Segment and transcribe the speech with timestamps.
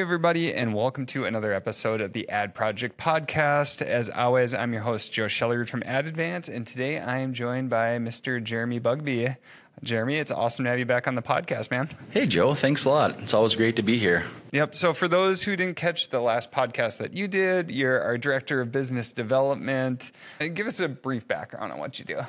[0.00, 3.82] Hey, everybody, and welcome to another episode of the Ad Project Podcast.
[3.82, 7.68] As always, I'm your host, Joe Shelerud from Ad Advance, and today I am joined
[7.68, 8.42] by Mr.
[8.42, 9.36] Jeremy Bugbee.
[9.82, 11.90] Jeremy, it's awesome to have you back on the podcast, man.
[12.12, 12.54] Hey, Joe.
[12.54, 13.20] Thanks a lot.
[13.20, 14.24] It's always great to be here.
[14.52, 14.74] Yep.
[14.74, 18.62] So, for those who didn't catch the last podcast that you did, you're our director
[18.62, 20.12] of business development.
[20.54, 22.20] Give us a brief background on what you do.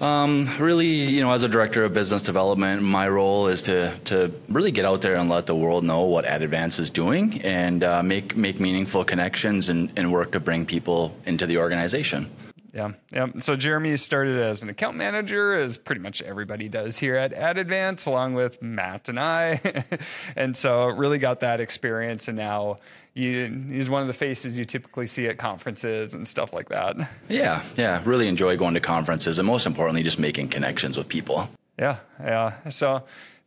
[0.00, 4.32] Um, really, you know, as a director of business development, my role is to to
[4.48, 7.84] really get out there and let the world know what Ad Advance is doing and
[7.84, 12.30] uh, make make meaningful connections and, and work to bring people into the organization.
[12.72, 13.26] Yeah, yeah.
[13.40, 17.58] So Jeremy started as an account manager, as pretty much everybody does here at Ad
[17.58, 19.84] Advance, along with Matt and I,
[20.36, 22.28] and so really got that experience.
[22.28, 22.78] And now
[23.12, 26.96] you, he's one of the faces you typically see at conferences and stuff like that.
[27.28, 28.00] Yeah, yeah.
[28.06, 31.50] Really enjoy going to conferences, and most importantly, just making connections with people.
[31.78, 32.68] Yeah, yeah.
[32.70, 33.04] So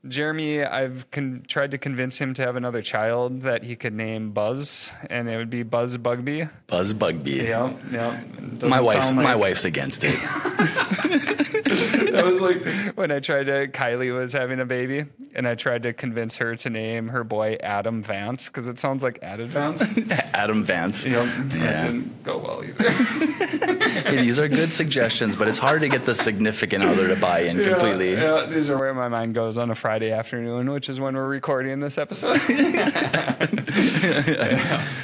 [0.08, 4.31] Jeremy, I've con- tried to convince him to have another child that he could name
[4.31, 6.50] Buzz, and it would be Buzz Bugbee.
[6.67, 7.44] Buzz Bugbee.
[7.44, 8.22] Yeah, yeah.
[8.67, 9.23] My wife's like...
[9.23, 10.16] my wife's against it.
[11.66, 12.64] that was like
[12.95, 13.67] when I tried to.
[13.67, 17.58] Kylie was having a baby, and I tried to convince her to name her boy
[17.62, 19.84] Adam Vance because it sounds like Added Vance.
[20.34, 21.06] Adam Vance.
[21.06, 21.25] Yep.
[21.25, 21.44] Yeah.
[21.47, 22.84] That didn't go well either.
[24.03, 27.39] hey, these are good suggestions, but it's hard to get the significant other to buy
[27.39, 28.13] in yeah, completely.
[28.13, 31.27] Yeah, these are where my mind goes on a Friday afternoon, which is when we're
[31.27, 32.39] recording this episode.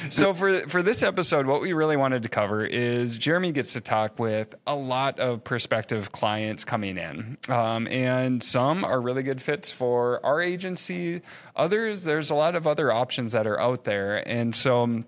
[0.10, 3.82] so for for this episode, what we really wanted to cover is Jeremy gets to
[3.82, 9.42] talk with a lot of prospective clients coming in, um, and some are really good
[9.42, 11.22] fits for our agency.
[11.56, 15.04] Others, there's a lot of other options that are out there, and so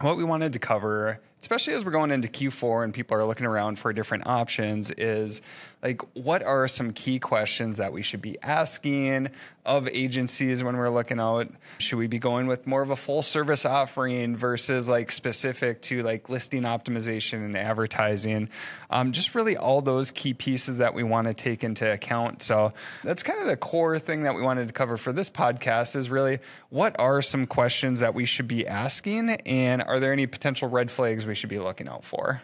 [0.00, 3.46] what we wanted to cover especially as we're going into Q4 and people are looking
[3.46, 5.40] around for different options, is
[5.80, 9.28] like what are some key questions that we should be asking
[9.64, 11.48] of agencies when we're looking out?
[11.78, 16.02] Should we be going with more of a full service offering versus like specific to
[16.02, 18.48] like listing optimization and advertising?
[18.90, 22.42] Um, just really all those key pieces that we want to take into account.
[22.42, 22.70] So
[23.04, 26.10] that's kind of the core thing that we wanted to cover for this podcast is
[26.10, 30.68] really what are some questions that we should be asking and are there any potential
[30.68, 32.42] red flags we should be looking out for?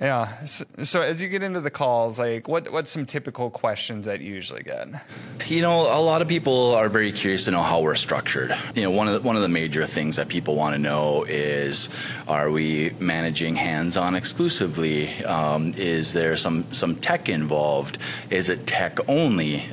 [0.00, 0.44] Yeah.
[0.44, 4.20] So, so, as you get into the calls, like what what's some typical questions that
[4.20, 4.86] you usually get?
[5.48, 8.56] You know, a lot of people are very curious to know how we're structured.
[8.76, 11.24] You know, one of the, one of the major things that people want to know
[11.24, 11.88] is,
[12.28, 15.24] are we managing hands-on exclusively?
[15.24, 17.98] Um, is there some some tech involved?
[18.30, 19.64] Is it tech only?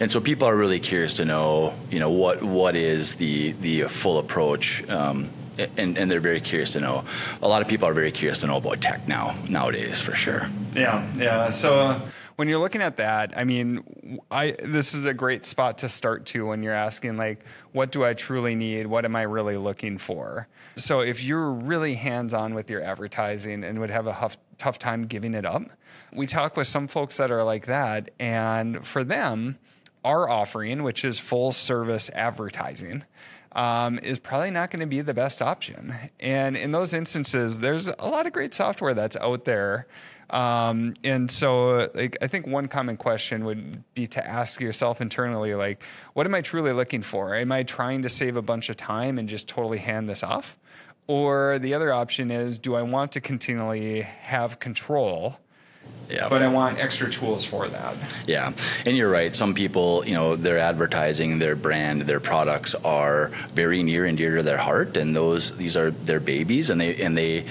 [0.00, 3.82] And so people are really curious to know, you know, what what is the the
[3.82, 4.88] full approach.
[4.88, 5.28] Um,
[5.76, 7.04] and, and they're very curious to know.
[7.42, 10.48] A lot of people are very curious to know about tech now nowadays, for sure.
[10.74, 11.50] Yeah, yeah.
[11.50, 12.00] So uh,
[12.36, 16.26] when you're looking at that, I mean, I this is a great spot to start
[16.26, 18.86] to when you're asking like, what do I truly need?
[18.86, 20.48] What am I really looking for?
[20.76, 25.06] So if you're really hands-on with your advertising and would have a tough, tough time
[25.06, 25.62] giving it up,
[26.12, 29.58] we talk with some folks that are like that, and for them,
[30.04, 33.04] our offering, which is full service advertising
[33.54, 35.94] um, is probably not going to be the best option.
[36.20, 39.86] And in those instances, there's a lot of great software that's out there.
[40.30, 45.54] Um, and so, like, I think one common question would be to ask yourself internally,
[45.54, 45.82] like,
[46.14, 47.34] what am I truly looking for?
[47.34, 50.56] Am I trying to save a bunch of time and just totally hand this off?
[51.06, 55.36] Or the other option is, do I want to continually have control?
[56.10, 56.28] Yeah.
[56.28, 57.96] But I want extra tools for that.
[58.26, 58.52] Yeah.
[58.84, 59.34] And you're right.
[59.34, 64.36] Some people, you know, their advertising, their brand, their products are very near and dear
[64.36, 67.44] to their heart and those these are their babies and they and they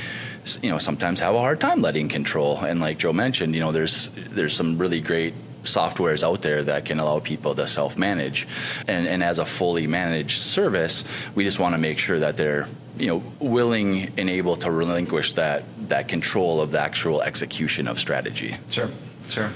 [0.62, 3.72] you know sometimes have a hard time letting control and like Joe mentioned, you know,
[3.72, 8.48] there's there's some really great softwares out there that can allow people to self-manage.
[8.88, 11.04] And, and as a fully managed service
[11.36, 15.34] we just want to make sure that they're you know willing and able to relinquish
[15.34, 18.56] that that control of the actual execution of strategy.
[18.70, 18.90] Sure
[19.28, 19.50] sure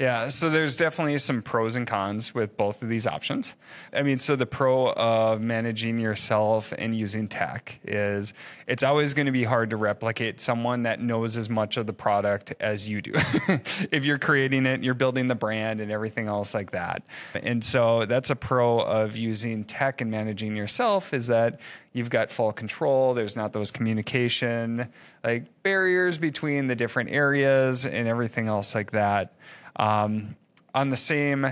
[0.00, 3.52] yeah, so there's definitely some pros and cons with both of these options.
[3.92, 8.32] I mean, so the pro of managing yourself and using tech is
[8.66, 11.92] it's always going to be hard to replicate someone that knows as much of the
[11.92, 13.12] product as you do.
[13.92, 17.02] if you're creating it, you're building the brand and everything else like that.
[17.34, 21.60] And so that's a pro of using tech and managing yourself is that
[21.92, 23.12] you've got full control.
[23.12, 24.88] There's not those communication
[25.22, 29.34] like barriers between the different areas and everything else like that.
[29.80, 30.36] Um,
[30.74, 31.46] on the same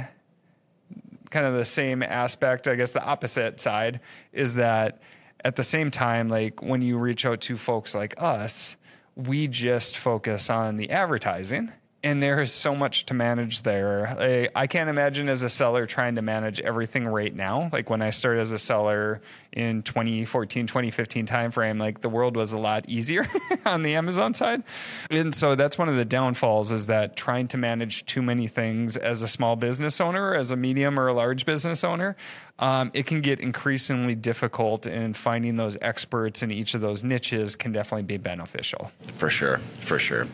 [1.30, 4.00] kind of the same aspect, I guess the opposite side
[4.32, 5.00] is that
[5.44, 8.76] at the same time, like when you reach out to folks like us,
[9.16, 11.72] we just focus on the advertising
[12.02, 14.14] and there is so much to manage there.
[14.16, 17.70] Like, I can't imagine as a seller trying to manage everything right now.
[17.72, 19.20] Like when I started as a seller
[19.52, 23.26] in 2014, 2015 timeframe, like the world was a lot easier
[23.66, 24.62] on the Amazon side.
[25.10, 28.96] And so that's one of the downfalls is that trying to manage too many things
[28.96, 32.16] as a small business owner, as a medium or a large business owner,
[32.58, 37.54] um, it can get increasingly difficult and finding those experts in each of those niches
[37.54, 38.90] can definitely be beneficial.
[39.14, 40.26] For sure, for sure.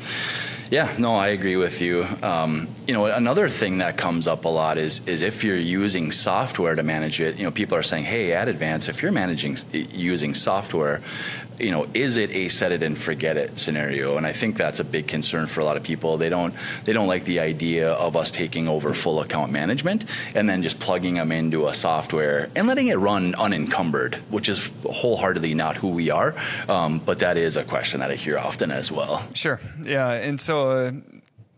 [0.71, 2.07] Yeah, no, I agree with you.
[2.23, 6.11] Um, you know, another thing that comes up a lot is is if you're using
[6.11, 7.37] software to manage it.
[7.37, 11.03] You know, people are saying, "Hey, Ad Advance, if you're managing using software,
[11.59, 14.17] you know, is it a set it and forget it scenario?
[14.17, 16.17] And I think that's a big concern for a lot of people.
[16.17, 16.55] They don't
[16.85, 20.05] they don't like the idea of us taking over full account management
[20.35, 24.71] and then just plugging them into a software and letting it run unencumbered, which is
[24.85, 26.35] wholeheartedly not who we are.
[26.69, 29.23] Um, but that is a question that I hear often as well.
[29.35, 29.61] Sure.
[29.83, 30.11] Yeah.
[30.11, 30.71] And so.
[30.71, 30.93] Uh,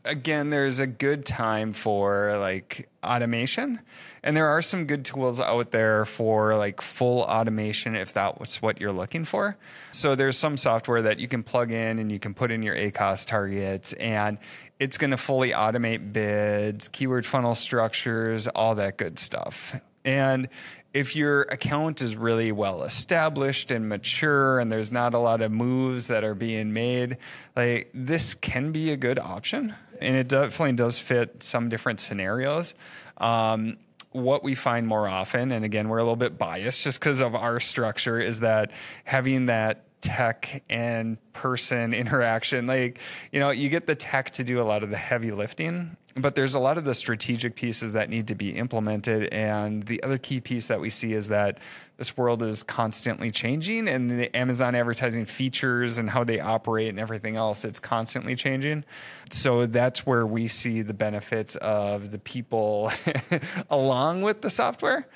[0.06, 3.80] again, there's a good time for like automation.
[4.26, 8.80] And there are some good tools out there for like full automation if that's what
[8.80, 9.56] you're looking for.
[9.92, 12.74] So there's some software that you can plug in and you can put in your
[12.74, 14.38] ACOS targets and
[14.80, 19.76] it's going to fully automate bids, keyword funnel structures, all that good stuff.
[20.04, 20.48] And
[20.92, 25.52] if your account is really well established and mature and there's not a lot of
[25.52, 27.18] moves that are being made,
[27.54, 32.74] like this can be a good option and it definitely does fit some different scenarios.
[33.18, 33.76] Um,
[34.16, 37.34] what we find more often, and again, we're a little bit biased just because of
[37.34, 38.70] our structure, is that
[39.04, 42.98] having that tech and person interaction, like,
[43.32, 46.34] you know, you get the tech to do a lot of the heavy lifting, but
[46.34, 49.32] there's a lot of the strategic pieces that need to be implemented.
[49.32, 51.58] And the other key piece that we see is that
[51.98, 56.98] this world is constantly changing and the Amazon advertising features and how they operate and
[56.98, 58.84] everything else, it's constantly changing.
[59.30, 62.92] So that's where we see the benefits of the people
[63.70, 65.06] along with the software.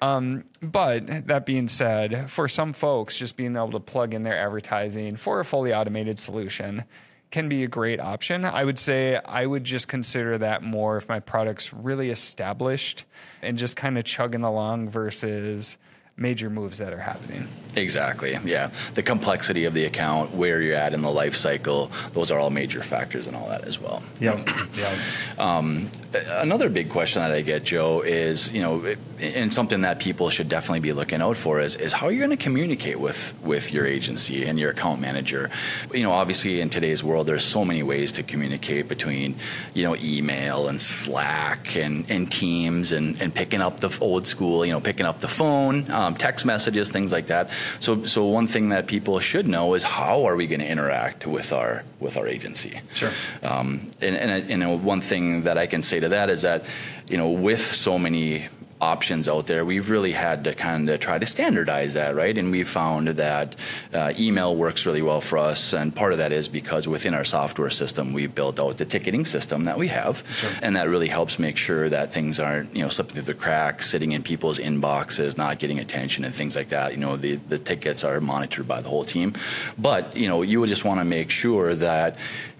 [0.00, 4.38] Um, but that being said, for some folks, just being able to plug in their
[4.38, 6.84] advertising for a fully automated solution
[7.30, 8.44] can be a great option.
[8.44, 13.04] I would say I would just consider that more if my product's really established
[13.42, 15.76] and just kind of chugging along versus
[16.16, 17.46] major moves that are happening.
[17.76, 18.36] Exactly.
[18.44, 18.70] Yeah.
[18.94, 22.50] The complexity of the account, where you're at in the life cycle, those are all
[22.50, 24.02] major factors and all that as well.
[24.20, 24.48] Yep.
[24.74, 24.98] yeah.
[25.38, 30.30] Um, another big question that I get, Joe, is you know, and something that people
[30.30, 33.34] should definitely be looking out for is is how are you're going to communicate with
[33.42, 35.50] with your agency and your account manager.
[35.92, 39.36] You know, obviously in today's world, there's so many ways to communicate between
[39.74, 44.64] you know email and Slack and and Teams and and picking up the old school,
[44.64, 47.50] you know, picking up the phone, um, text messages, things like that.
[47.80, 51.26] So so one thing that people should know is how are we going to interact
[51.26, 52.80] with our with our agency.
[52.92, 53.10] Sure.
[53.42, 56.64] Um, and and, and one thing that I can say to that is that
[57.06, 58.48] you know with so many
[58.80, 62.36] options out there, we've really had to kind of try to standardize that, right?
[62.36, 63.56] And we found that
[63.92, 67.24] uh, email works really well for us, and part of that is because within our
[67.24, 70.50] software system, we've built out the ticketing system that we have, sure.
[70.62, 73.88] and that really helps make sure that things aren't, you know, slipping through the cracks,
[73.88, 76.92] sitting in people's inboxes, not getting attention, and things like that.
[76.92, 79.34] You know, the the tickets are monitored by the whole team,
[79.76, 82.16] but you know, you would just want to make sure that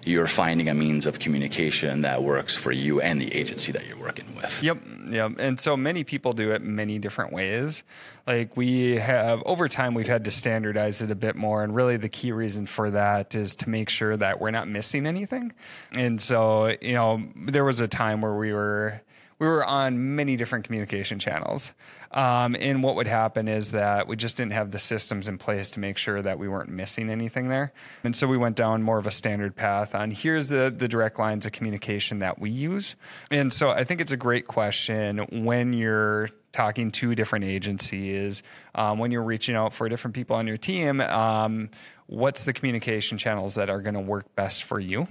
[0.09, 3.99] you're finding a means of communication that works for you and the agency that you're
[3.99, 4.63] working with.
[4.63, 4.79] Yep,
[5.11, 5.33] yep.
[5.39, 7.83] And so many people do it many different ways.
[8.27, 11.99] Like we have over time we've had to standardize it a bit more and really
[11.99, 15.53] the key reason for that is to make sure that we're not missing anything.
[15.93, 19.03] And so, you know, there was a time where we were
[19.39, 21.73] we were on many different communication channels.
[22.11, 25.71] Um, and what would happen is that we just didn't have the systems in place
[25.71, 27.73] to make sure that we weren't missing anything there.
[28.03, 31.19] And so we went down more of a standard path on here's the, the direct
[31.19, 32.97] lines of communication that we use.
[33.31, 38.43] And so I think it's a great question when you're talking to different agencies,
[38.75, 41.01] um, when you're reaching out for different people on your team.
[41.01, 41.71] Um,
[42.07, 45.07] what's the communication channels that are going to work best for you?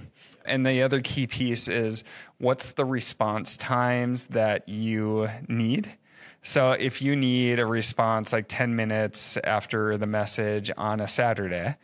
[0.48, 2.04] And the other key piece is
[2.38, 5.92] what's the response times that you need?
[6.42, 11.76] So if you need a response like 10 minutes after the message on a Saturday,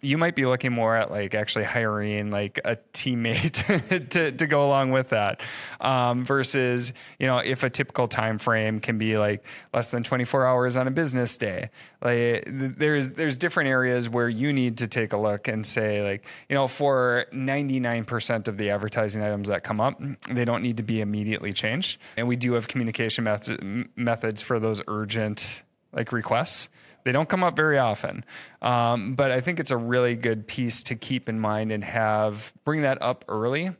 [0.00, 4.64] you might be looking more at like actually hiring like a teammate to, to go
[4.64, 5.40] along with that
[5.80, 10.46] um, versus you know if a typical time frame can be like less than 24
[10.46, 11.70] hours on a business day.
[12.00, 16.24] Like there's there's different areas where you need to take a look and say like
[16.48, 20.00] you know for 99% of the advertising items that come up
[20.30, 21.98] they don't need to be immediately changed.
[22.16, 23.62] And we do have communication methods
[23.96, 25.62] methods for those urgent
[25.92, 26.68] like requests
[27.08, 28.22] they don't come up very often.
[28.60, 32.52] Um, but I think it's a really good piece to keep in mind and have
[32.64, 33.70] bring that up early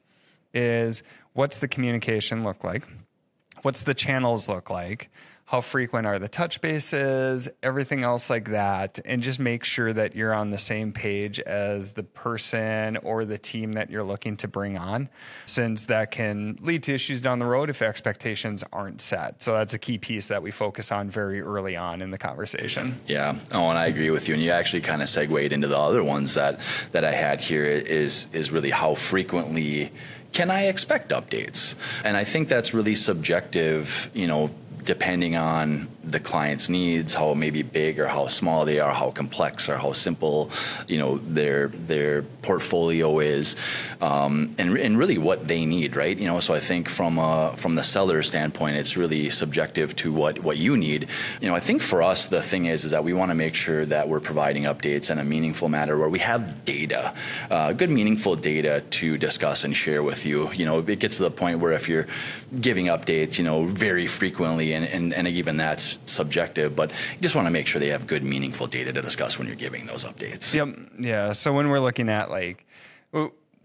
[0.54, 1.02] is
[1.34, 2.88] what's the communication look like?
[3.60, 5.10] What's the channels look like?
[5.48, 10.14] How frequent are the touch bases, everything else like that, and just make sure that
[10.14, 14.46] you're on the same page as the person or the team that you're looking to
[14.46, 15.08] bring on,
[15.46, 19.42] since that can lead to issues down the road if expectations aren't set.
[19.42, 23.00] So that's a key piece that we focus on very early on in the conversation.
[23.06, 23.34] Yeah.
[23.50, 24.34] Oh, and I agree with you.
[24.34, 26.60] And you actually kind of segued into the other ones that
[26.92, 29.92] that I had here is is really how frequently
[30.32, 31.74] can I expect updates?
[32.04, 34.50] And I think that's really subjective, you know,
[34.88, 39.68] depending on the client's needs, how maybe big or how small they are, how complex
[39.68, 40.50] or how simple,
[40.86, 43.56] you know, their their portfolio is,
[44.00, 46.16] um, and and really what they need, right?
[46.16, 50.12] You know, so I think from a, from the seller standpoint, it's really subjective to
[50.12, 51.08] what what you need.
[51.40, 53.54] You know, I think for us the thing is is that we want to make
[53.54, 57.14] sure that we're providing updates in a meaningful manner where we have data,
[57.50, 60.52] uh, good meaningful data to discuss and share with you.
[60.52, 62.06] You know, it gets to the point where if you're
[62.60, 67.34] giving updates, you know, very frequently, and and, and even that's subjective, but you just
[67.34, 70.04] want to make sure they have good, meaningful data to discuss when you're giving those
[70.04, 70.54] updates.
[70.54, 70.68] Yep.
[70.98, 71.32] Yeah.
[71.32, 72.66] So when we're looking at like,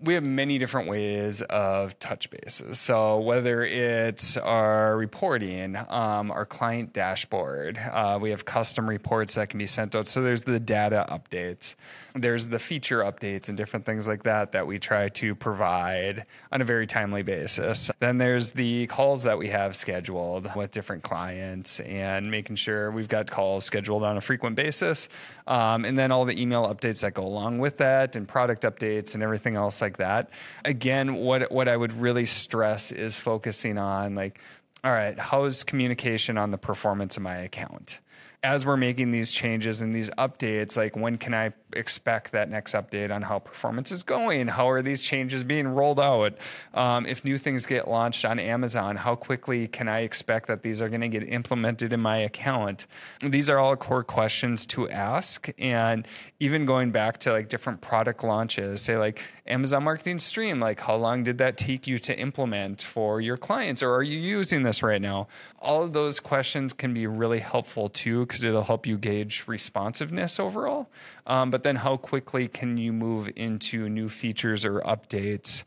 [0.04, 2.80] we have many different ways of touch bases.
[2.80, 9.50] So whether it's our reporting, um, our client dashboard, uh, we have custom reports that
[9.50, 10.10] can be sent out.
[10.10, 11.76] So there's the data updates,
[12.16, 16.62] there's the feature updates and different things like that that we try to provide on
[16.62, 17.90] a very timely basis.
[18.00, 23.08] Then there's the calls that we have scheduled with different clients and making sure we've
[23.08, 25.08] got calls scheduled on a frequent basis.
[25.48, 29.14] Um, and then all the email updates that go along with that and product updates
[29.14, 30.30] and everything else like that.
[30.66, 34.40] Again, what what I would really stress is focusing on like,
[34.84, 38.00] all right, how's communication on the performance of my account?
[38.44, 42.74] As we're making these changes and these updates, like when can I expect that next
[42.74, 44.48] update on how performance is going.
[44.48, 46.34] How are these changes being rolled out?
[46.74, 50.82] Um, if new things get launched on Amazon, how quickly can I expect that these
[50.82, 52.88] are going to get implemented in my account?
[53.22, 55.50] These are all core questions to ask.
[55.58, 56.08] And
[56.40, 60.96] even going back to like different product launches, say like Amazon Marketing Stream, like how
[60.96, 63.84] long did that take you to implement for your clients?
[63.84, 65.28] Or are you using this right now?
[65.60, 70.40] All of those questions can be really helpful too, because it'll help you gauge responsiveness
[70.40, 70.90] overall.
[71.28, 75.64] Um, but then how quickly can you move into new features or updates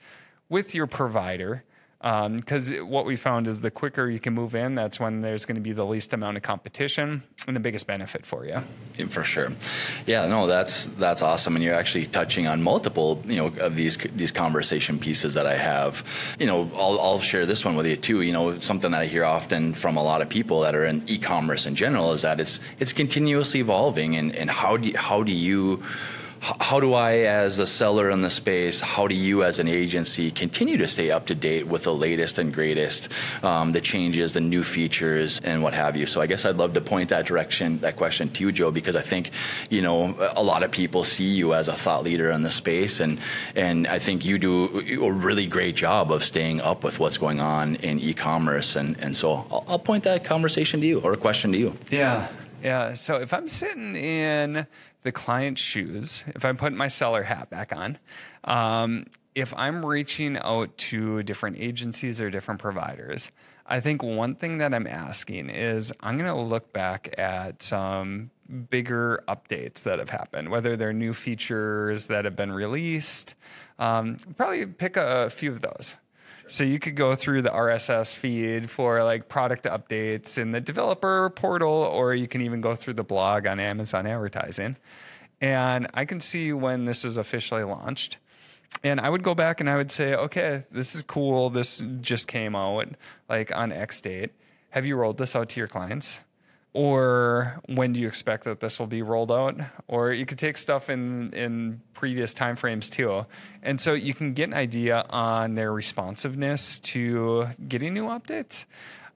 [0.48, 1.62] with your provider?
[1.98, 5.46] Because um, what we found is the quicker you can move in, that's when there's
[5.46, 8.60] going to be the least amount of competition and the biggest benefit for you.
[8.98, 9.52] Yeah, for sure.
[10.04, 13.96] Yeah, no, that's that's awesome, and you're actually touching on multiple, you know, of these
[13.96, 16.04] these conversation pieces that I have.
[16.38, 18.20] You know, I'll, I'll share this one with you too.
[18.20, 21.02] You know, something that I hear often from a lot of people that are in
[21.08, 25.22] e-commerce in general is that it's it's continuously evolving, and and how do you, how
[25.22, 25.82] do you
[26.40, 30.30] how do I, as a seller in the space, how do you, as an agency,
[30.30, 33.08] continue to stay up to date with the latest and greatest,
[33.42, 36.06] um, the changes, the new features, and what have you?
[36.06, 38.96] So I guess I'd love to point that direction, that question to you, Joe, because
[38.96, 39.30] I think
[39.70, 43.00] you know a lot of people see you as a thought leader in the space,
[43.00, 43.18] and
[43.54, 47.40] and I think you do a really great job of staying up with what's going
[47.40, 51.16] on in e-commerce, and and so I'll, I'll point that conversation to you or a
[51.16, 51.76] question to you.
[51.90, 52.28] Yeah.
[52.66, 52.94] Yeah.
[52.94, 54.66] So if I'm sitting in
[55.04, 57.96] the client's shoes, if I'm putting my seller hat back on,
[58.42, 59.06] um,
[59.36, 63.30] if I'm reaching out to different agencies or different providers,
[63.66, 68.32] I think one thing that I'm asking is I'm going to look back at some
[68.68, 73.36] bigger updates that have happened, whether they're new features that have been released.
[73.78, 75.94] Um, probably pick a few of those.
[76.48, 81.28] So you could go through the RSS feed for like product updates in the developer
[81.30, 84.76] portal, or you can even go through the blog on Amazon advertising.
[85.40, 88.18] And I can see when this is officially launched.
[88.84, 91.50] And I would go back and I would say, okay, this is cool.
[91.50, 92.88] This just came out
[93.28, 94.30] like on X date.
[94.70, 96.20] Have you rolled this out to your clients?
[96.76, 99.58] Or when do you expect that this will be rolled out?
[99.88, 103.24] Or you could take stuff in in previous timeframes too.
[103.62, 108.66] And so you can get an idea on their responsiveness to getting new updates.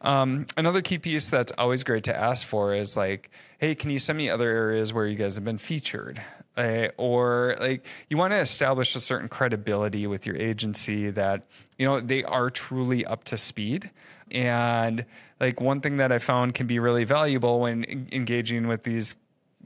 [0.01, 3.99] Um, another key piece that's always great to ask for is like hey can you
[3.99, 6.23] send me other areas where you guys have been featured?
[6.57, 11.87] Uh, or like you want to establish a certain credibility with your agency that you
[11.87, 13.91] know they are truly up to speed.
[14.31, 15.05] And
[15.41, 19.17] like one thing that I found can be really valuable when engaging with these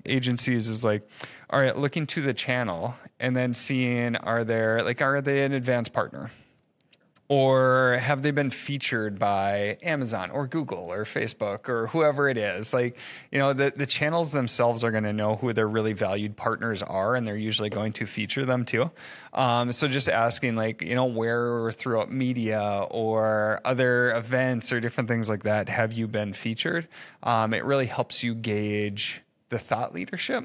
[0.07, 1.07] agencies is like,
[1.51, 5.53] all right, looking to the channel and then seeing are there like are they an
[5.53, 6.31] advanced partner?
[7.29, 12.75] Or have they been featured by Amazon or Google or Facebook or whoever it is?
[12.75, 12.99] Like,
[13.31, 16.83] you know, the, the channels themselves are going to know who their really valued partners
[16.83, 18.91] are, and they're usually going to feature them too.
[19.33, 25.09] Um, so just asking, like, you know, where throughout media or other events or different
[25.09, 26.89] things like that have you been featured?
[27.23, 30.45] Um, it really helps you gauge the thought leadership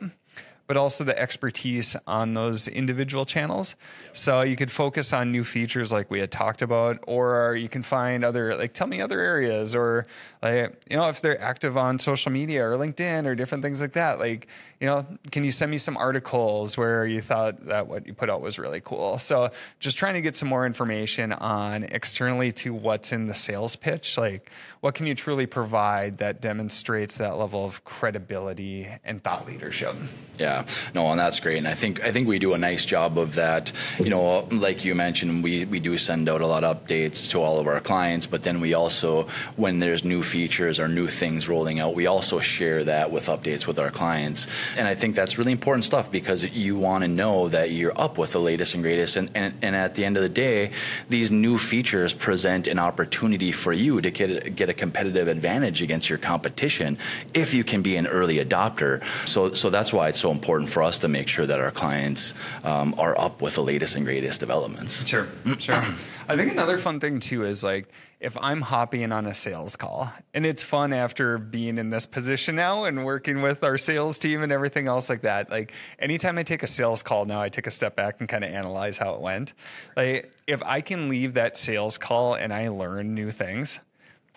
[0.70, 3.76] but also the expertise on those individual channels.
[4.14, 7.82] So you could focus on new features like we had talked about, or you can
[7.82, 10.06] find other, like, tell me other areas, or
[10.44, 13.94] like, you know, if they're active on social media or LinkedIn or different things like
[13.94, 14.20] that.
[14.20, 14.48] Like,
[14.80, 18.30] you know, can you send me some articles where you thought that what you put
[18.30, 19.18] out was really cool?
[19.18, 19.50] So
[19.80, 24.20] just trying to get some more information on externally to what's in the sales pitch.
[24.20, 29.96] Like, what can you truly provide that demonstrates that level of credibility and thought leadership?
[30.38, 30.59] Yeah,
[30.94, 31.58] no, and that's great.
[31.58, 33.72] And I think I think we do a nice job of that.
[34.00, 37.42] You know, like you mentioned, we we do send out a lot of updates to
[37.42, 41.48] all of our clients, but then we also, when there's new features or new things
[41.48, 44.48] rolling out, we also share that with updates with our clients.
[44.78, 48.18] And I think that's really important stuff because you want to know that you're up
[48.18, 49.16] with the latest and greatest.
[49.16, 50.72] And, and, and at the end of the day,
[51.10, 56.10] these new features present an opportunity for you to get, get a competitive advantage against
[56.10, 56.98] your competition
[57.34, 59.04] if you can be an early adopter.
[59.28, 62.34] So, so that's why it's so important for us to make sure that our clients
[62.63, 65.08] um, are up with the latest and greatest developments.
[65.08, 65.27] Sure,
[65.60, 65.84] sure.
[66.27, 67.88] I think another fun thing too is like
[68.20, 72.56] if I'm hopping on a sales call, and it's fun after being in this position
[72.56, 75.50] now and working with our sales team and everything else like that.
[75.50, 78.44] Like anytime I take a sales call now, I take a step back and kind
[78.44, 79.53] of analyze how it went.
[79.96, 83.79] Like if I can leave that sales call and I learn new things,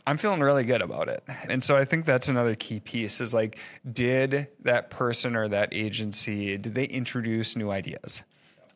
[0.07, 1.23] I'm feeling really good about it.
[1.49, 3.59] And so I think that's another key piece is like,
[3.91, 8.23] did that person or that agency, did they introduce new ideas?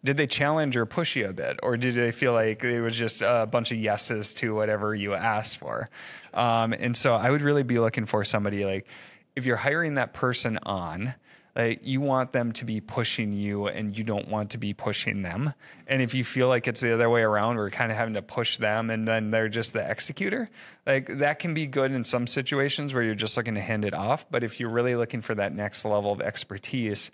[0.04, 1.58] Did they challenge or push you a bit?
[1.64, 5.14] Or did they feel like it was just a bunch of yeses to whatever you
[5.14, 5.90] asked for?
[6.32, 8.86] Um, and so I would really be looking for somebody like,
[9.34, 11.14] if you're hiring that person on,
[11.56, 15.22] like you want them to be pushing you and you don't want to be pushing
[15.22, 15.54] them.
[15.86, 18.22] And if you feel like it's the other way around, we're kind of having to
[18.22, 20.50] push them and then they're just the executor,
[20.86, 23.94] like that can be good in some situations where you're just looking to hand it
[23.94, 24.26] off.
[24.30, 27.10] But if you're really looking for that next level of expertise,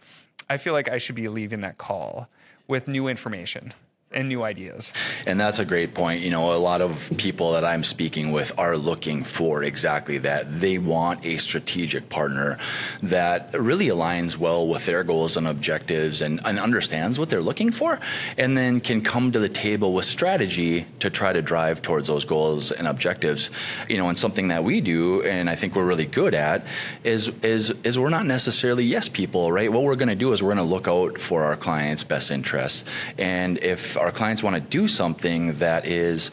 [0.50, 2.28] I feel like I should be leaving that call
[2.66, 3.72] with new information
[4.14, 4.92] and new ideas.
[5.26, 6.22] And that's a great point.
[6.22, 10.60] You know, a lot of people that I'm speaking with are looking for exactly that.
[10.60, 12.58] They want a strategic partner
[13.02, 17.70] that really aligns well with their goals and objectives and, and understands what they're looking
[17.70, 18.00] for,
[18.36, 22.24] and then can come to the table with strategy to try to drive towards those
[22.24, 23.50] goals and objectives.
[23.88, 26.66] You know, and something that we do, and I think we're really good at,
[27.04, 29.72] is is is we're not necessarily yes people, right?
[29.72, 32.30] What we're going to do is we're going to look out for our clients' best
[32.30, 32.84] interests,
[33.18, 36.30] and if our clients want to do something that is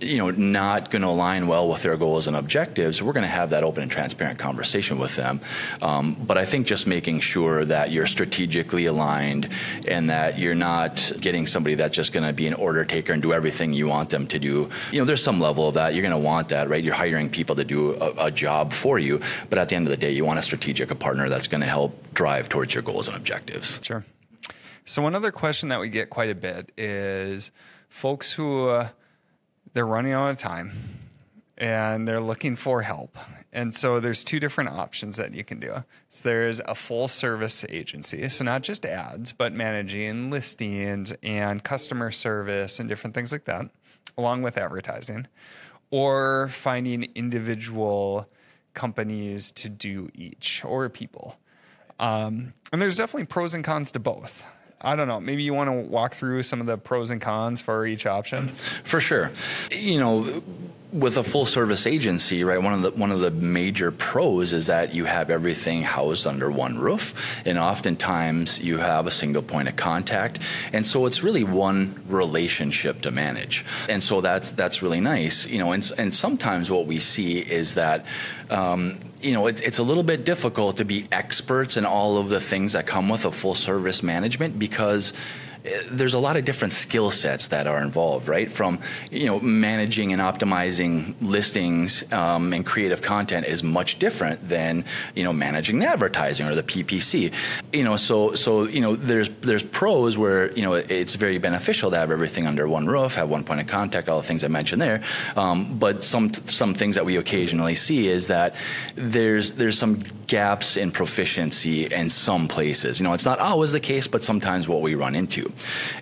[0.00, 3.28] you know not going to align well with their goals and objectives we're going to
[3.28, 5.40] have that open and transparent conversation with them.
[5.82, 9.48] Um, but i think just making sure that you're strategically aligned
[9.88, 13.22] and that you're not getting somebody that's just going to be an order taker and
[13.22, 16.02] do everything you want them to do you know there's some level of that you're
[16.02, 16.84] going to want that right?
[16.84, 19.90] You're hiring people to do a, a job for you but at the end of
[19.90, 22.82] the day you want a strategic a partner that's going to help drive towards your
[22.82, 23.80] goals and objectives.
[23.82, 24.04] Sure
[24.84, 27.50] so one other question that we get quite a bit is
[27.88, 28.88] folks who uh,
[29.72, 30.72] they're running out of time
[31.56, 33.16] and they're looking for help.
[33.52, 35.84] And so there's two different options that you can do.
[36.10, 42.10] So there's a full service agency, so not just ads, but managing listings and customer
[42.10, 43.66] service and different things like that,
[44.18, 45.28] along with advertising,
[45.90, 48.28] or finding individual
[48.74, 51.38] companies to do each or people.
[52.00, 54.44] Um, and there's definitely pros and cons to both.
[54.80, 55.20] I don't know.
[55.20, 58.52] Maybe you want to walk through some of the pros and cons for each option.
[58.84, 59.30] For sure.
[59.70, 60.42] You know,
[60.94, 62.62] with a full service agency, right?
[62.62, 66.50] One of the one of the major pros is that you have everything housed under
[66.50, 70.38] one roof, and oftentimes you have a single point of contact,
[70.72, 75.58] and so it's really one relationship to manage, and so that's that's really nice, you
[75.58, 75.72] know.
[75.72, 78.06] And and sometimes what we see is that.
[78.50, 82.28] Um, you know, it, it's a little bit difficult to be experts in all of
[82.28, 85.14] the things that come with a full service management because
[85.90, 88.52] there's a lot of different skill sets that are involved, right?
[88.52, 88.78] From
[89.10, 95.24] you know managing and optimizing listings um, and creative content is much different than you
[95.24, 97.32] know managing the advertising or the PPC.
[97.72, 101.90] You know, so so you know there's there's pros where you know it's very beneficial
[101.90, 104.48] to have everything under one roof, have one point of contact, all the things I
[104.48, 105.02] mentioned there.
[105.34, 108.54] Um, but some some things that we occasionally see is that
[108.96, 113.00] there's there's some gaps in proficiency in some places.
[113.00, 115.53] You know, it's not always the case, but sometimes what we run into.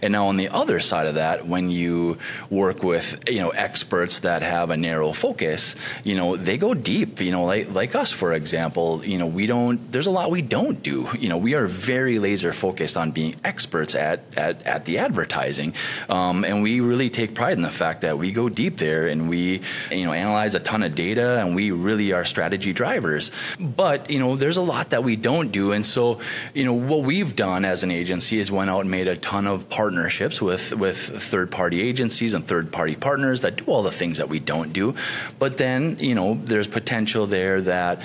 [0.03, 2.19] And now on the other side of that, when you
[2.51, 7.21] work with you know experts that have a narrow focus, you know they go deep.
[7.21, 9.91] You know, like like us for example, you know we don't.
[9.93, 11.09] There's a lot we don't do.
[11.19, 15.75] You know, we are very laser focused on being experts at at, at the advertising,
[16.09, 19.29] um, and we really take pride in the fact that we go deep there and
[19.29, 19.61] we
[19.91, 23.31] you know analyze a ton of data and we really are strategy drivers.
[23.59, 26.21] But you know, there's a lot that we don't do, and so
[26.55, 29.42] you know what we've done as an agency is went out and made a ton
[29.47, 33.93] of partnerships with with third party agencies and third party partners that do all the
[33.93, 34.95] things that we don't do.
[35.39, 38.01] But then you know, there's potential there that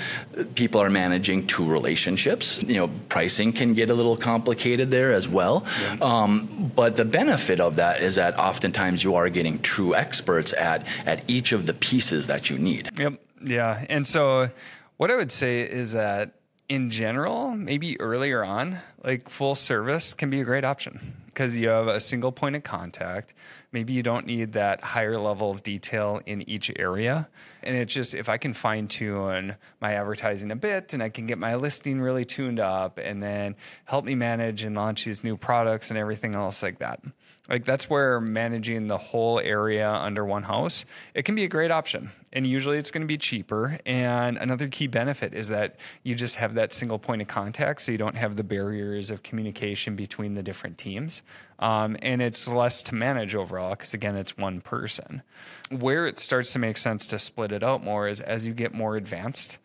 [0.55, 2.63] people are managing two relationships.
[2.63, 5.65] You know, pricing can get a little complicated there as well.
[5.81, 5.97] Yeah.
[6.01, 10.85] Um, but the benefit of that is that oftentimes you are getting true experts at
[11.05, 12.89] at each of the pieces that you need.
[12.97, 13.13] Yep.
[13.43, 13.85] Yeah.
[13.89, 14.49] And so
[14.97, 16.33] what I would say is that
[16.69, 21.69] in general, maybe earlier on, like full service can be a great option because you
[21.69, 23.35] have a single point of contact.
[23.71, 27.29] Maybe you don't need that higher level of detail in each area.
[27.61, 31.27] And it's just if I can fine tune my advertising a bit and I can
[31.27, 35.37] get my listing really tuned up and then help me manage and launch these new
[35.37, 37.03] products and everything else like that.
[37.49, 41.71] Like that's where managing the whole area under one house, it can be a great
[41.71, 42.11] option.
[42.33, 43.79] And usually it's going to be cheaper.
[43.85, 47.91] And another key benefit is that you just have that single point of contact so
[47.91, 51.21] you don't have the barriers of communication between the different teams.
[51.59, 55.23] Um, and it's less to manage overall because again, it's one person.
[55.71, 58.73] Where it starts to make sense to split it out more is as you get
[58.73, 59.57] more advanced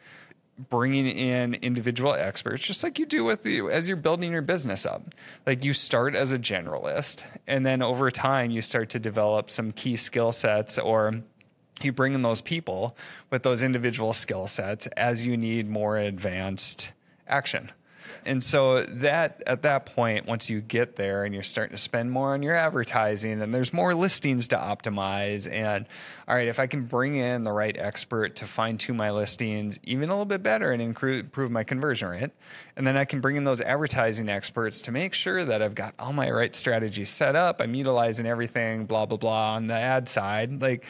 [0.59, 4.85] bringing in individual experts just like you do with you as you're building your business
[4.85, 5.03] up.
[5.47, 9.73] Like you start as a generalist and then over time you start to develop some
[9.73, 11.23] key skill sets or
[11.81, 12.97] you bring in those people
[13.31, 16.93] with those individual skill sets as you need more advanced
[17.27, 17.71] action
[18.25, 22.11] and so that at that point, once you get there and you're starting to spend
[22.11, 25.87] more on your advertising and there's more listings to optimize and
[26.29, 29.79] all right, if I can bring in the right expert to fine tune my listings
[29.83, 32.31] even a little bit better and improve my conversion rate,
[32.77, 35.94] and then I can bring in those advertising experts to make sure that I've got
[35.98, 40.09] all my right strategies set up, I'm utilizing everything, blah, blah, blah on the ad
[40.09, 40.85] side, like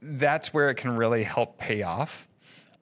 [0.00, 2.28] that's where it can really help pay off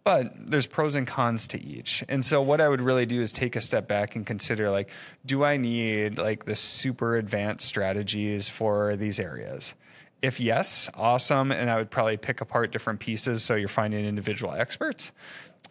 [0.04, 2.04] but there's pros and cons to each.
[2.08, 4.90] And so what i would really do is take a step back and consider like
[5.24, 9.74] do i need like the super advanced strategies for these areas?
[10.20, 14.52] If yes awesome and i would probably pick apart different pieces so you're finding individual
[14.52, 15.12] experts.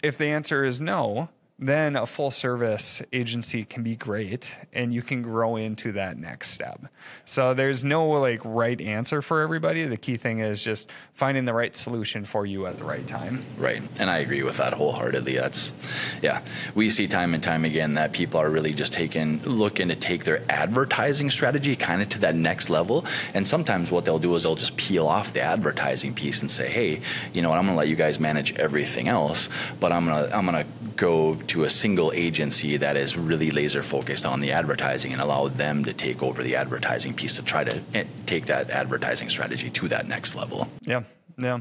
[0.01, 5.01] If the answer is no then a full service agency can be great and you
[5.03, 6.81] can grow into that next step.
[7.25, 9.85] So there's no like right answer for everybody.
[9.85, 13.45] The key thing is just finding the right solution for you at the right time.
[13.57, 13.83] Right.
[13.99, 15.35] And I agree with that wholeheartedly.
[15.35, 15.71] That's
[16.23, 16.41] yeah.
[16.73, 20.23] We see time and time again that people are really just taking looking to take
[20.23, 23.05] their advertising strategy kind of to that next level.
[23.35, 26.69] And sometimes what they'll do is they'll just peel off the advertising piece and say,
[26.69, 27.01] "Hey,
[27.33, 27.59] you know what?
[27.59, 29.47] I'm going to let you guys manage everything else,
[29.79, 33.51] but I'm going to I'm going to go to a single agency that is really
[33.51, 37.43] laser focused on the advertising and allow them to take over the advertising piece to
[37.43, 40.69] try to eh, take that advertising strategy to that next level.
[40.83, 41.03] Yeah,
[41.37, 41.59] yeah.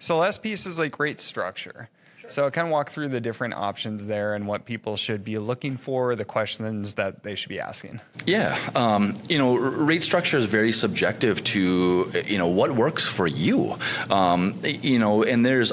[0.00, 1.88] So last piece is like rate structure.
[2.26, 5.38] So I kind of walk through the different options there and what people should be
[5.38, 8.00] looking for, the questions that they should be asking.
[8.26, 13.26] Yeah, um, you know, rate structure is very subjective to you know what works for
[13.26, 13.78] you.
[14.10, 15.72] Um, you know, and there's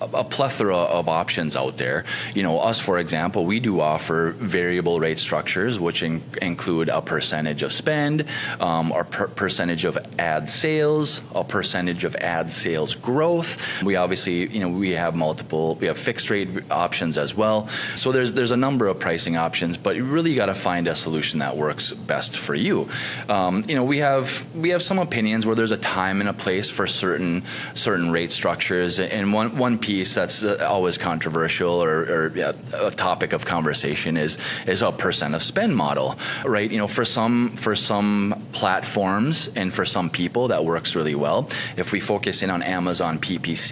[0.00, 2.04] a plethora of options out there.
[2.34, 7.00] You know, us, for example, we do offer variable rate structures, which in, include a
[7.02, 8.24] percentage of spend,
[8.60, 13.82] um, or per percentage of ad sales, a percentage of ad sales growth.
[13.82, 17.68] We obviously, you know, we have multiple, we have fixed rate options as well.
[17.94, 20.94] So there's there's a number of pricing options, but you really got to find a
[20.94, 22.88] solution that works best for you.
[23.28, 26.32] Um, you know, we have we have some opinions where there's a time and a
[26.32, 27.42] place for certain
[27.74, 32.26] certain rate structures, and one one piece that's uh, always controversial or, or
[32.74, 36.70] a topic of conversation is is a percent of spend model, right?
[36.70, 41.48] You know, for some for some platforms and for some people that works really well.
[41.78, 43.70] If we focus in on Amazon PPC,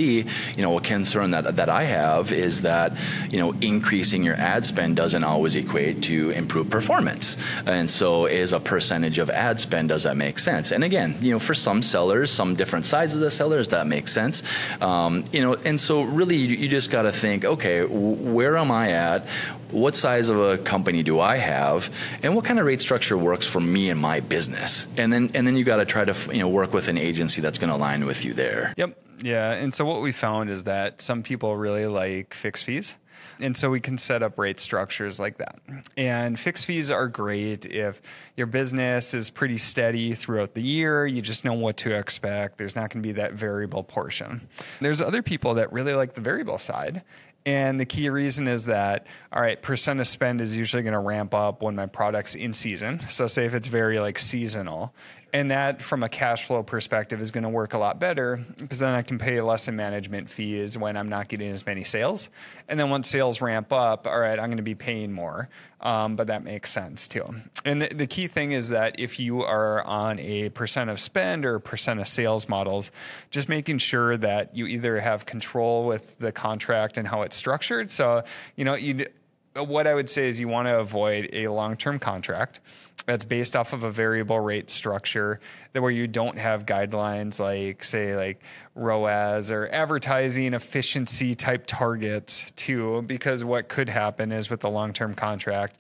[0.57, 2.97] you know, a concern that that I have is that
[3.31, 8.55] you know increasing your ad spend doesn't always equate to improved performance, and so is
[8.55, 10.73] a percentage of ad spend does that make sense?
[10.73, 14.43] And again, you know, for some sellers, some different sizes of sellers, that makes sense.
[14.81, 18.71] Um, you know, and so really you, you just got to think, okay, where am
[18.71, 19.27] I at?
[19.71, 21.91] What size of a company do I have,
[22.23, 24.87] and what kind of rate structure works for me and my business?
[24.97, 27.41] And then and then you got to try to you know work with an agency
[27.41, 28.73] that's going to align with you there.
[28.77, 28.97] Yep.
[29.23, 29.53] Yeah.
[29.53, 32.97] And so what we found is that some people really like fixed fees.
[33.41, 35.59] And so we can set up rate structures like that.
[35.97, 38.01] And fixed fees are great if
[38.37, 41.07] your business is pretty steady throughout the year.
[41.07, 42.59] You just know what to expect.
[42.59, 44.49] There's not going to be that variable portion.
[44.81, 47.03] There's other people that really like the variable side.
[47.47, 50.99] And the key reason is that, all right, percent of spend is usually going to
[50.99, 52.99] ramp up when my product's in season.
[53.09, 54.93] So, say if it's very like seasonal,
[55.33, 58.81] and that from a cash flow perspective is going to work a lot better because
[58.81, 62.31] then I can pay less in management fees when I'm not getting as many sales.
[62.69, 65.49] And then once sales ramp up, all right, I'm going to be paying more.
[65.87, 67.25] Um, but that makes sense too.
[67.65, 71.45] And the, the, key thing is that if you are on a percent of spend
[71.45, 72.91] or percent of sales models,
[73.31, 77.93] just making sure that you either have control with the contract and how it's structured.
[77.93, 78.25] So,
[78.57, 79.07] you know, you
[79.55, 82.59] what I would say is you want to avoid a long term contract
[83.07, 85.41] that's based off of a variable rate structure
[85.73, 88.43] that where you don't have guidelines like say like
[88.75, 94.93] ROAS or advertising efficiency type targets too because what could happen is with the long
[94.93, 95.79] term contract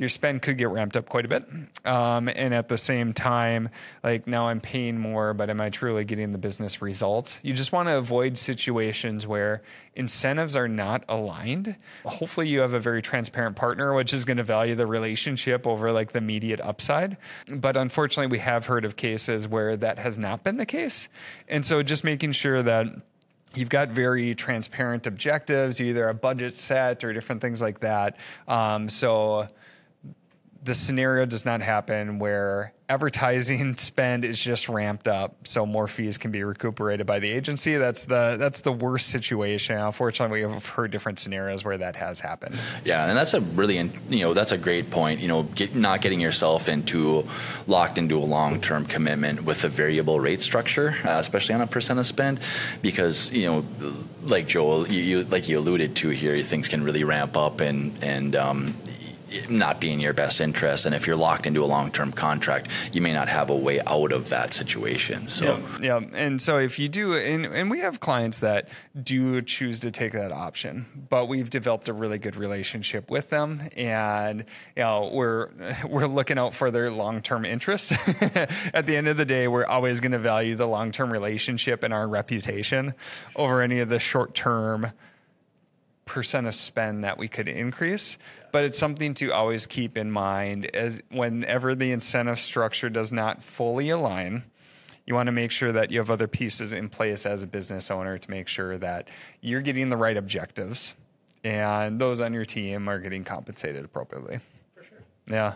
[0.00, 1.44] your spend could get ramped up quite a bit.
[1.84, 3.68] Um, and at the same time,
[4.02, 7.38] like now I'm paying more, but am I truly getting the business results?
[7.42, 9.62] You just want to avoid situations where
[9.94, 11.76] incentives are not aligned.
[12.06, 15.92] Hopefully, you have a very transparent partner, which is going to value the relationship over
[15.92, 17.18] like the immediate upside.
[17.48, 21.08] But unfortunately, we have heard of cases where that has not been the case.
[21.46, 22.86] And so just making sure that
[23.54, 28.16] you've got very transparent objectives, either a budget set or different things like that.
[28.48, 29.46] Um, so
[30.62, 36.18] the scenario does not happen where advertising spend is just ramped up so more fees
[36.18, 37.76] can be recuperated by the agency.
[37.76, 39.78] That's the that's the worst situation.
[39.78, 42.58] Unfortunately we have heard different scenarios where that has happened.
[42.84, 43.76] Yeah and that's a really
[44.10, 45.20] you know that's a great point.
[45.20, 47.26] You know get, not getting yourself into
[47.66, 51.98] locked into a long-term commitment with a variable rate structure uh, especially on a percent
[51.98, 52.40] of spend
[52.82, 53.64] because you know
[54.22, 57.96] like Joel you, you, like you alluded to here things can really ramp up and
[58.02, 58.74] and um,
[59.48, 60.86] not be in your best interest.
[60.86, 63.80] And if you're locked into a long term contract, you may not have a way
[63.86, 65.28] out of that situation.
[65.28, 66.00] So, yeah.
[66.00, 66.06] yeah.
[66.14, 68.68] And so if you do, and, and we have clients that
[69.00, 73.62] do choose to take that option, but we've developed a really good relationship with them.
[73.76, 74.44] And,
[74.76, 75.48] you know, we're,
[75.88, 77.92] we're looking out for their long term interests.
[78.74, 81.82] At the end of the day, we're always going to value the long term relationship
[81.82, 82.94] and our reputation
[83.36, 84.92] over any of the short term
[86.10, 88.18] percent of spend that we could increase
[88.52, 93.42] but it's something to always keep in mind as whenever the incentive structure does not
[93.42, 94.44] fully align
[95.06, 97.90] you want to make sure that you have other pieces in place as a business
[97.90, 99.08] owner to make sure that
[99.40, 100.94] you're getting the right objectives
[101.42, 104.38] and those on your team are getting compensated appropriately.
[104.74, 104.98] For sure.
[105.26, 105.54] Yeah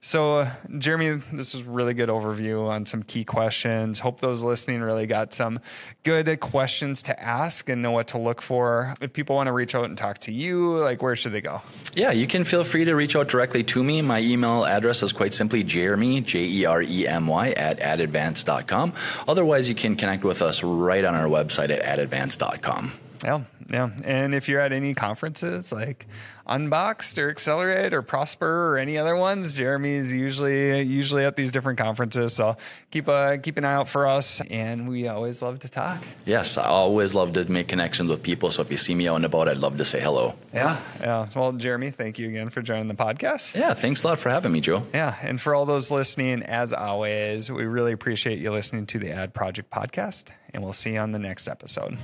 [0.00, 3.98] so, uh, Jeremy, this was really good overview on some key questions.
[3.98, 5.60] Hope those listening really got some
[6.04, 8.94] good questions to ask and know what to look for.
[9.00, 11.62] If people want to reach out and talk to you, like where should they go?
[11.94, 14.02] Yeah, you can feel free to reach out directly to me.
[14.02, 18.92] My email address is quite simply Jeremy, J E R E M Y, at adadvance.com.
[19.26, 22.92] Otherwise, you can connect with us right on our website at adadvance.com.
[23.24, 23.90] Yeah, yeah.
[24.04, 26.06] And if you're at any conferences like
[26.46, 31.78] Unboxed or Accelerate or Prosper or any other ones, Jeremy's usually usually at these different
[31.78, 32.34] conferences.
[32.34, 32.56] So
[32.90, 36.02] keep a keep an eye out for us, and we always love to talk.
[36.24, 38.50] Yes, I always love to make connections with people.
[38.50, 40.36] So if you see me out and about, I'd love to say hello.
[40.54, 41.28] Yeah, yeah.
[41.34, 43.54] Well, Jeremy, thank you again for joining the podcast.
[43.54, 44.84] Yeah, thanks a lot for having me, Joe.
[44.94, 49.10] Yeah, and for all those listening, as always, we really appreciate you listening to the
[49.10, 51.98] Ad Project podcast, and we'll see you on the next episode.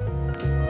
[0.00, 0.63] Bye.